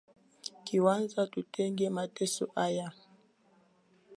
Iweje 0.75 1.21
tuteswe 1.31 1.85
mateso 1.97 2.43
haya 2.55 2.87